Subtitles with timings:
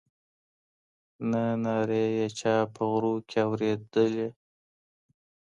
[1.31, 4.27] نه نارې یې چا په غرو کي اورېدلې